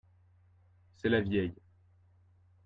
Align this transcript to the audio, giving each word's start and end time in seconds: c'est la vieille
c'est 0.95 1.09
la 1.09 1.21
vieille 1.21 1.53